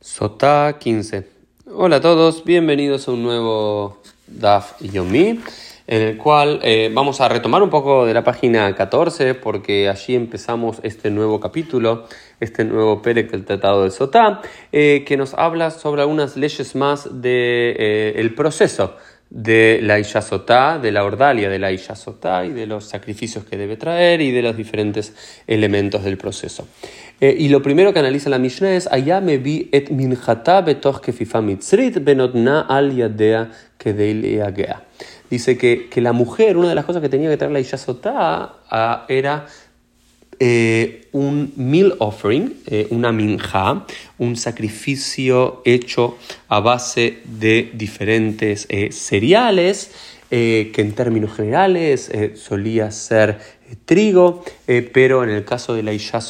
Sotá 0.00 0.78
15. 0.78 1.26
Hola 1.74 1.96
a 1.96 2.00
todos, 2.00 2.42
bienvenidos 2.42 3.06
a 3.06 3.12
un 3.12 3.22
nuevo 3.22 4.00
DAF 4.26 4.80
Yomi, 4.80 5.40
en 5.86 6.02
el 6.02 6.16
cual 6.16 6.58
eh, 6.62 6.90
vamos 6.90 7.20
a 7.20 7.28
retomar 7.28 7.62
un 7.62 7.68
poco 7.68 8.06
de 8.06 8.14
la 8.14 8.24
página 8.24 8.74
14, 8.74 9.34
porque 9.34 9.90
allí 9.90 10.14
empezamos 10.14 10.78
este 10.84 11.10
nuevo 11.10 11.38
capítulo, 11.38 12.06
este 12.40 12.64
nuevo 12.64 13.02
Perec 13.02 13.30
del 13.30 13.44
Tratado 13.44 13.84
de 13.84 13.90
Sotá, 13.90 14.40
eh, 14.72 15.04
que 15.06 15.18
nos 15.18 15.34
habla 15.34 15.70
sobre 15.70 16.00
algunas 16.00 16.34
leyes 16.34 16.74
más 16.74 17.04
del 17.04 17.20
de, 17.20 17.74
eh, 18.16 18.32
proceso 18.34 18.96
de 19.30 19.78
la 19.80 20.00
Ishasotá, 20.00 20.80
de 20.80 20.90
la 20.90 21.04
ordalia 21.04 21.48
de 21.48 21.60
la 21.60 21.70
Ishasotá 21.70 22.44
y 22.44 22.50
de 22.50 22.66
los 22.66 22.84
sacrificios 22.84 23.44
que 23.44 23.56
debe 23.56 23.76
traer 23.76 24.20
y 24.20 24.32
de 24.32 24.42
los 24.42 24.56
diferentes 24.56 25.14
elementos 25.46 26.02
del 26.02 26.18
proceso. 26.18 26.66
Eh, 27.20 27.36
y 27.38 27.48
lo 27.48 27.62
primero 27.62 27.92
que 27.92 28.00
analiza 28.00 28.28
la 28.28 28.38
Mishnah 28.38 28.74
es 28.74 28.88
me 29.22 29.38
vi 29.38 29.68
et 29.72 29.90
minjata 29.90 30.62
betoch 30.62 31.06
mitzrit 31.42 32.02
benotna 32.02 32.62
al 32.62 32.94
yadea 32.94 33.50
Dice 35.30 35.56
que, 35.56 35.88
que 35.88 36.00
la 36.00 36.12
mujer, 36.12 36.56
una 36.56 36.68
de 36.68 36.74
las 36.74 36.84
cosas 36.84 37.00
que 37.00 37.08
tenía 37.08 37.30
que 37.30 37.36
traer 37.36 37.52
la 37.52 37.60
Ishasotá 37.60 38.56
ah, 38.68 39.06
era 39.08 39.46
eh, 40.42 41.08
un 41.12 41.52
meal 41.56 41.96
offering, 41.98 42.62
eh, 42.66 42.86
una 42.88 43.12
minja, 43.12 43.84
un 44.16 44.36
sacrificio 44.36 45.60
hecho 45.66 46.16
a 46.48 46.60
base 46.60 47.18
de 47.26 47.70
diferentes 47.74 48.64
eh, 48.70 48.90
cereales, 48.90 49.92
que 50.30 50.72
en 50.76 50.92
términos 50.92 51.34
generales 51.34 52.08
solía 52.34 52.92
ser 52.92 53.40
trigo, 53.84 54.44
pero 54.92 55.24
en 55.24 55.30
el 55.30 55.44
caso 55.44 55.74
de 55.74 55.82
la 55.82 55.92
Isha 55.92 56.20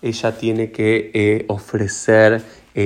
ella 0.00 0.38
tiene 0.38 0.70
que 0.72 1.44
ofrecer 1.48 2.40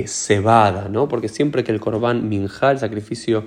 cebada, 0.07 0.89
¿no? 0.89 1.09
porque 1.09 1.29
siempre 1.29 1.63
que 1.63 1.71
el 1.71 1.79
corbán 1.79 2.29
minja, 2.29 2.73
el 2.73 2.81
sacrificio 2.81 3.45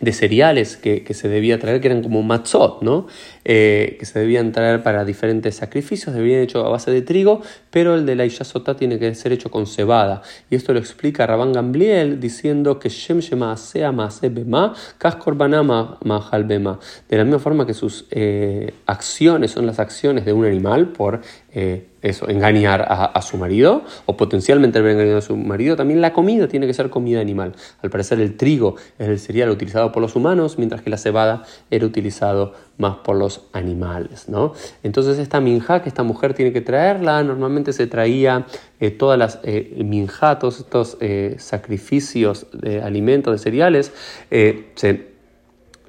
de 0.00 0.12
cereales 0.12 0.76
que, 0.76 1.02
se 1.12 1.28
debía 1.28 1.58
traer, 1.58 1.80
que 1.80 1.88
eran 1.88 2.02
como 2.02 2.22
matzot, 2.22 2.82
¿no? 2.82 3.06
Eh, 3.44 3.96
que 3.98 4.06
se 4.06 4.20
debían 4.20 4.52
traer 4.52 4.82
para 4.82 5.04
diferentes 5.04 5.56
sacrificios, 5.56 6.14
debían 6.14 6.40
hecho 6.40 6.64
a 6.64 6.68
base 6.68 6.90
de 6.90 7.02
trigo, 7.02 7.42
pero 7.70 7.94
el 7.94 8.06
de 8.06 8.14
la 8.14 8.24
Ishasotá 8.24 8.76
tiene 8.76 8.98
que 8.98 9.14
ser 9.14 9.32
hecho 9.32 9.50
con 9.50 9.66
cebada. 9.66 10.22
Y 10.50 10.56
esto 10.56 10.72
lo 10.72 10.78
explica 10.78 11.26
Rabán 11.26 11.52
Gambliel 11.52 12.20
diciendo 12.20 12.78
que 12.78 12.88
Shem 12.88 13.18
Shema 13.20 13.56
Sea 13.56 13.90
Bema, 13.90 14.74
Kaskorbanama 14.98 15.98
Mahal 16.04 16.44
Bema. 16.44 16.78
De 17.08 17.16
la 17.16 17.24
misma 17.24 17.40
forma 17.40 17.66
que 17.66 17.74
sus 17.74 18.06
eh, 18.10 18.72
acciones 18.86 19.50
son 19.50 19.66
las 19.66 19.78
acciones 19.78 20.24
de 20.24 20.32
un 20.32 20.44
animal 20.44 20.88
por 20.88 21.20
eh, 21.52 21.87
eso, 22.08 22.28
engañar 22.28 22.86
a, 22.88 23.20
su 23.22 23.36
marido 23.36 23.82
o 24.06 24.16
potencialmente 24.16 24.78
engañar 24.78 25.16
a 25.16 25.20
su 25.20 25.36
marido, 25.36 25.76
también 25.76 26.00
la 26.00 26.12
comida 26.12 26.48
tiene 26.48 26.66
que 26.66 26.74
ser 26.74 26.90
comida 26.90 27.20
animal. 27.20 27.54
Al 27.82 27.90
parecer 27.90 28.20
el 28.20 28.36
trigo 28.36 28.76
es 28.98 29.08
el 29.08 29.18
cereal 29.18 29.50
utilizado 29.50 29.92
por 29.92 30.02
los 30.02 30.16
humanos, 30.16 30.58
mientras 30.58 30.82
que 30.82 30.90
la 30.90 30.98
cebada 30.98 31.42
era 31.70 31.86
utilizado 31.86 32.54
más 32.78 32.96
por 32.96 33.16
los 33.16 33.42
animales. 33.52 34.28
¿no? 34.28 34.54
Entonces 34.82 35.18
esta 35.18 35.40
minja 35.40 35.82
que 35.82 35.88
esta 35.88 36.02
mujer 36.02 36.34
tiene 36.34 36.52
que 36.52 36.60
traerla, 36.60 37.22
normalmente 37.22 37.72
se 37.72 37.86
traía 37.86 38.46
eh, 38.80 38.90
todas 38.90 39.18
las 39.18 39.40
eh, 39.42 39.82
minjatos, 39.84 40.60
estos 40.60 40.96
eh, 41.00 41.36
sacrificios 41.38 42.46
de 42.52 42.82
alimentos, 42.82 43.32
de 43.32 43.38
cereales, 43.38 43.92
se 44.74 45.17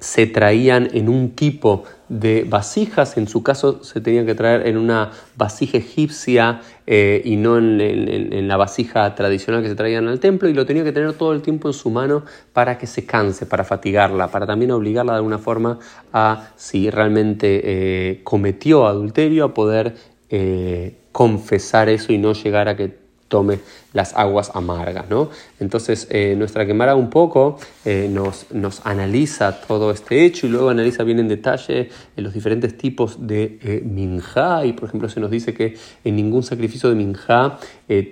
se 0.00 0.26
traían 0.26 0.88
en 0.92 1.08
un 1.08 1.30
tipo 1.30 1.84
de 2.08 2.44
vasijas, 2.48 3.16
en 3.16 3.28
su 3.28 3.42
caso 3.42 3.84
se 3.84 4.00
tenían 4.00 4.26
que 4.26 4.34
traer 4.34 4.66
en 4.66 4.76
una 4.76 5.12
vasija 5.36 5.78
egipcia 5.78 6.60
eh, 6.86 7.22
y 7.24 7.36
no 7.36 7.58
en, 7.58 8.48
la 8.48 8.56
vasija 8.56 9.14
tradicional 9.14 9.62
que 9.62 9.68
se 9.68 9.76
traían 9.76 10.08
al 10.08 10.18
templo 10.18 10.48
y 10.48 10.54
lo 10.54 10.66
tenía 10.66 10.82
que 10.82 10.90
tener 10.90 11.12
todo 11.12 11.32
el 11.32 11.42
tiempo 11.42 11.68
en 11.68 11.74
su 11.74 11.90
mano 11.90 12.24
para 12.52 12.78
que 12.78 12.88
se 12.88 13.06
canse, 13.06 13.46
para 13.46 13.62
fatigarla, 13.62 14.28
para 14.28 14.46
también 14.46 14.72
obligarla 14.72 15.12
de 15.12 15.18
alguna 15.18 15.38
forma 15.38 15.78
a, 16.12 16.50
si 16.56 16.90
realmente 16.90 17.60
eh, 17.62 18.20
cometió 18.24 18.86
adulterio, 18.86 19.44
a 19.44 19.54
poder 19.54 19.94
eh, 20.30 20.96
confesar 21.12 21.88
eso 21.88 22.12
y 22.12 22.18
no 22.18 22.32
llegar 22.32 22.68
a 22.68 22.76
que 22.76 22.99
tome 23.30 23.60
las 23.94 24.14
aguas 24.14 24.50
amargas. 24.54 25.08
¿no? 25.08 25.30
Entonces, 25.58 26.06
eh, 26.10 26.34
nuestra 26.36 26.66
quemara 26.66 26.94
un 26.96 27.08
poco 27.08 27.58
eh, 27.86 28.10
nos, 28.12 28.52
nos, 28.52 28.84
analiza 28.84 29.62
todo 29.62 29.90
este 29.90 30.26
hecho 30.26 30.46
y 30.46 30.50
luego 30.50 30.68
analiza 30.68 31.04
bien 31.04 31.20
en 31.20 31.28
detalle 31.28 31.80
eh, 31.80 31.88
los 32.16 32.34
diferentes 32.34 32.76
tipos 32.76 33.26
de 33.26 33.82
minja. 33.86 34.66
Y 34.66 34.74
por 34.74 34.88
ejemplo, 34.88 35.08
se 35.08 35.20
nos 35.20 35.30
dice 35.30 35.54
que 35.54 35.76
en 36.04 36.16
ningún 36.16 36.42
sacrificio 36.42 36.90
de 36.90 36.96
minja 36.96 37.58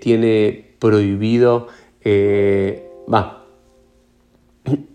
tiene 0.00 0.74
prohibido, 0.78 1.66
va, 3.12 3.44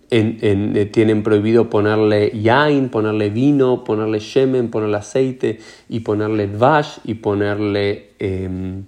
tienen 0.09 1.23
prohibido 1.23 1.69
ponerle 1.69 2.31
yain, 2.39 2.89
ponerle 2.89 3.29
vino, 3.29 3.83
ponerle 3.83 4.19
shemen, 4.19 4.69
ponerle 4.69 4.97
aceite 4.97 5.59
y 5.89 5.99
ponerle 5.99 6.47
vash 6.47 6.99
y 7.03 7.15
ponerle 7.15 8.11
em, 8.19 8.85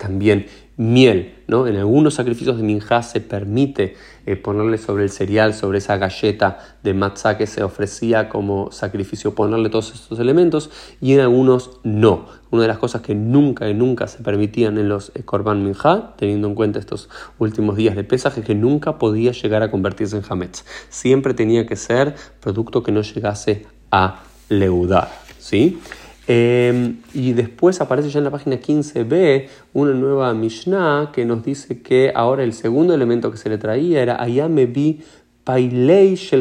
también 0.00 0.46
miel. 0.76 1.34
¿no? 1.46 1.66
En 1.66 1.76
algunos 1.76 2.14
sacrificios 2.14 2.56
de 2.56 2.62
minjá 2.62 3.02
se 3.02 3.20
permite 3.20 3.96
eh, 4.24 4.36
ponerle 4.36 4.78
sobre 4.78 5.04
el 5.04 5.10
cereal, 5.10 5.52
sobre 5.52 5.78
esa 5.78 5.98
galleta 5.98 6.58
de 6.82 6.94
matzah 6.94 7.36
que 7.36 7.46
se 7.46 7.62
ofrecía 7.62 8.30
como 8.30 8.72
sacrificio, 8.72 9.34
ponerle 9.34 9.68
todos 9.68 9.92
estos 9.92 10.18
elementos 10.18 10.70
y 11.00 11.12
en 11.12 11.20
algunos 11.20 11.80
no. 11.82 12.26
Una 12.50 12.62
de 12.62 12.68
las 12.68 12.78
cosas 12.78 13.02
que 13.02 13.14
nunca 13.14 13.68
y 13.68 13.74
nunca 13.74 14.06
se 14.06 14.22
permitían 14.22 14.78
en 14.78 14.88
los 14.88 15.12
eh, 15.14 15.22
korban 15.22 15.62
minjá, 15.62 16.14
teniendo 16.16 16.48
en 16.48 16.54
cuenta 16.54 16.78
estos 16.78 17.10
últimos 17.38 17.76
días 17.76 17.94
de 17.94 18.04
pesaje, 18.04 18.40
que 18.40 18.54
nunca 18.54 18.96
podía 18.96 19.32
llegar 19.32 19.62
a 19.62 19.70
convertirse 19.70 20.16
en 20.16 20.22
hametz. 20.26 20.64
Siempre 20.88 21.34
tenía 21.34 21.66
que 21.66 21.76
ser 21.76 22.14
producto 22.40 22.82
que 22.82 22.90
no 22.90 23.02
llegase 23.02 23.66
a 23.90 24.22
leudar. 24.48 25.10
¿sí? 25.38 25.78
Em, 26.26 26.98
y 27.14 27.32
después 27.32 27.80
aparece 27.80 28.10
ya 28.10 28.18
en 28.18 28.24
la 28.24 28.30
página 28.30 28.56
15b 28.56 29.48
una 29.72 29.92
nueva 29.94 30.32
Mishnah 30.34 31.10
que 31.12 31.24
nos 31.24 31.42
dice 31.42 31.82
que 31.82 32.12
ahora 32.14 32.44
el 32.44 32.52
segundo 32.52 32.94
elemento 32.94 33.30
que 33.30 33.36
se 33.36 33.48
le 33.48 33.58
traía 33.58 34.02
era 34.02 34.22
Ayame 34.22 34.66
bi 34.66 35.00
Pailei 35.44 36.16
Se 36.16 36.36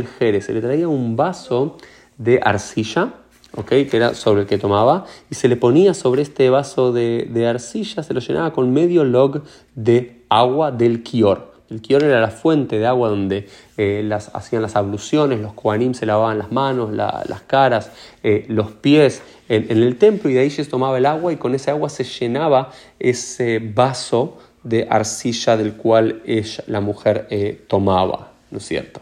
le 0.53 0.61
traía 0.61 0.87
un 0.87 1.15
vaso 1.15 1.77
de 2.17 2.39
arcilla, 2.43 3.13
¿okay? 3.55 3.85
que 3.87 3.97
era 3.97 4.13
sobre 4.13 4.41
el 4.41 4.47
que 4.47 4.57
tomaba, 4.57 5.05
y 5.31 5.35
se 5.35 5.47
le 5.47 5.55
ponía 5.55 5.93
sobre 5.93 6.21
este 6.21 6.49
vaso 6.49 6.91
de, 6.91 7.27
de 7.31 7.47
arcilla, 7.47 8.03
se 8.03 8.13
lo 8.13 8.19
llenaba 8.19 8.53
con 8.53 8.71
medio 8.73 9.05
log 9.05 9.41
de 9.73 10.23
agua 10.29 10.71
del 10.71 11.01
kior. 11.01 11.48
El 11.69 11.81
kior 11.81 12.03
era 12.03 12.19
la 12.19 12.31
fuente 12.31 12.79
de 12.79 12.87
agua 12.87 13.09
donde 13.09 13.47
eh, 13.77 14.01
las, 14.03 14.33
hacían 14.33 14.61
las 14.61 14.75
abluciones, 14.75 15.39
los 15.39 15.53
koanim 15.53 15.93
se 15.93 16.05
lavaban 16.05 16.39
las 16.39 16.51
manos, 16.51 16.91
las 16.91 17.41
caras, 17.45 17.91
eh, 18.23 18.45
los 18.47 18.71
pies 18.71 19.21
en, 19.47 19.69
el 19.69 19.97
templo 19.97 20.29
y 20.29 20.33
de 20.33 20.41
ahí 20.41 20.49
se 20.49 20.65
tomaba 20.65 20.97
el 20.97 21.05
agua 21.05 21.31
y 21.31 21.37
con 21.37 21.53
ese 21.53 21.71
agua 21.71 21.89
se 21.89 22.03
llenaba 22.03 22.71
ese 22.99 23.59
vaso 23.59 24.37
de 24.63 24.87
arcilla 24.89 25.57
del 25.57 25.73
cual 25.73 26.21
ella, 26.25 26.63
la 26.67 26.81
mujer 26.81 27.27
eh, 27.29 27.63
tomaba, 27.67 28.31
¿no 28.51 28.57
es 28.57 28.65
cierto? 28.65 29.01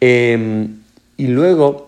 Em, 0.00 0.82
y 1.16 1.26
luego 1.26 1.86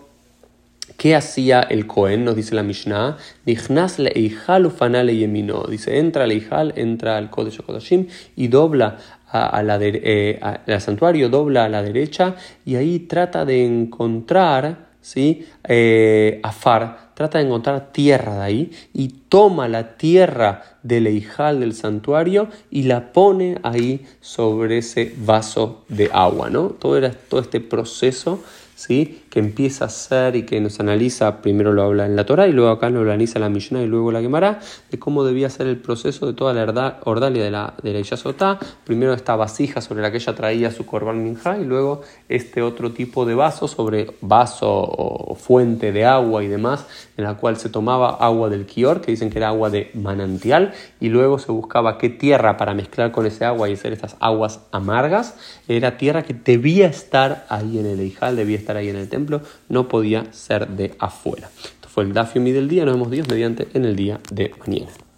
¿Qué 0.99 1.15
hacía 1.15 1.61
el 1.61 1.87
Cohen? 1.87 2.25
Nos 2.25 2.35
dice 2.35 2.55
la 2.55 2.61
Mishnah. 2.61 3.15
le 3.45 5.15
yemino. 5.15 5.63
Dice, 5.63 5.97
entra 5.97 6.25
al 6.25 6.31
Eijal, 6.31 6.73
entra 6.75 7.15
al 7.15 7.29
Kodesh 7.29 7.61
Kodashim 7.61 8.07
y 8.35 8.49
dobla 8.49 8.97
a, 9.31 9.61
la 9.63 9.77
eh, 9.81 10.39
al 10.41 10.81
santuario, 10.81 11.29
dobla 11.29 11.65
a 11.65 11.69
la 11.69 11.81
derecha 11.81 12.35
y 12.65 12.75
ahí 12.75 12.99
trata 12.99 13.45
de 13.45 13.65
encontrar, 13.65 14.89
¿sí? 15.01 15.45
Eh, 15.63 16.39
afar, 16.43 17.08
trata 17.19 17.39
de 17.39 17.47
encontrar 17.47 17.91
tierra 17.91 18.35
de 18.35 18.41
ahí 18.43 18.71
y 18.93 19.09
toma 19.27 19.67
la 19.67 19.97
tierra 19.97 20.63
del 20.83 21.05
Eijal 21.05 21.59
del 21.59 21.73
santuario 21.73 22.47
y 22.71 22.83
la 22.83 23.11
pone 23.11 23.59
ahí 23.61 24.05
sobre 24.21 24.77
ese 24.77 25.13
vaso 25.17 25.83
de 25.89 26.09
agua, 26.13 26.49
¿no? 26.49 26.69
Todo, 26.69 26.95
era, 26.95 27.11
todo 27.11 27.41
este 27.41 27.59
proceso 27.59 28.41
¿sí? 28.79 29.23
que 29.29 29.39
empieza 29.39 29.85
a 29.85 29.89
ser 29.89 30.37
y 30.37 30.43
que 30.43 30.61
nos 30.61 30.79
analiza, 30.79 31.41
primero 31.41 31.73
lo 31.73 31.83
habla 31.83 32.05
en 32.05 32.15
la 32.15 32.25
Torah 32.25 32.47
y 32.47 32.53
luego 32.53 32.71
acá 32.71 32.89
lo 32.89 33.01
analiza 33.01 33.37
la 33.37 33.49
Mishnah 33.49 33.83
y 33.83 33.87
luego 33.87 34.13
la 34.13 34.21
Gemara, 34.21 34.61
de 34.89 34.97
cómo 34.97 35.25
debía 35.25 35.49
ser 35.49 35.67
el 35.67 35.77
proceso 35.77 36.25
de 36.25 36.33
toda 36.33 36.53
la 36.53 36.99
ordalia 37.03 37.43
de 37.43 37.51
la, 37.51 37.73
de 37.83 37.93
la 37.93 38.59
Primero 38.85 39.13
esta 39.13 39.35
vasija 39.35 39.81
sobre 39.81 40.01
la 40.01 40.11
que 40.11 40.17
ella 40.17 40.33
traía 40.33 40.71
su 40.71 40.85
korban 40.85 41.21
minja 41.21 41.57
y 41.59 41.65
luego 41.65 42.03
este 42.29 42.61
otro 42.61 42.93
tipo 42.93 43.25
de 43.25 43.35
vaso 43.35 43.67
sobre 43.67 44.11
vaso 44.21 44.69
o 44.69 45.35
fuente 45.35 45.91
de 45.91 46.05
agua 46.05 46.41
y 46.43 46.47
demás, 46.47 46.85
en 47.17 47.23
la 47.23 47.35
cual 47.35 47.57
se 47.57 47.69
tomaba 47.69 48.09
agua 48.09 48.49
del 48.49 48.65
Kior, 48.65 49.01
que 49.01 49.11
dicen 49.11 49.29
que 49.29 49.37
era 49.37 49.49
agua 49.49 49.69
de 49.69 49.91
manantial, 49.93 50.73
y 50.99 51.09
luego 51.09 51.39
se 51.39 51.51
buscaba 51.51 51.97
qué 51.97 52.09
tierra 52.09 52.57
para 52.57 52.73
mezclar 52.73 53.11
con 53.11 53.25
ese 53.25 53.45
agua 53.45 53.69
y 53.69 53.73
hacer 53.73 53.93
estas 53.93 54.15
aguas 54.19 54.61
amargas. 54.71 55.35
Era 55.67 55.97
tierra 55.97 56.23
que 56.23 56.33
debía 56.33 56.87
estar 56.87 57.45
ahí 57.49 57.79
en 57.79 57.85
el 57.85 57.99
Eijal, 57.99 58.35
debía 58.35 58.57
estar 58.57 58.77
ahí 58.77 58.89
en 58.89 58.95
el 58.95 59.09
templo, 59.09 59.41
no 59.67 59.87
podía 59.87 60.31
ser 60.31 60.67
de 60.67 60.95
afuera. 60.99 61.49
Esto 61.63 61.89
fue 61.89 62.03
el 62.03 62.13
Dafiomi 62.13 62.51
del 62.51 62.67
día, 62.67 62.85
nos 62.85 62.95
vemos 62.95 63.11
Dios 63.11 63.27
mediante 63.27 63.67
en 63.73 63.85
el 63.85 63.95
día 63.95 64.19
de 64.31 64.51
mañana. 64.65 65.08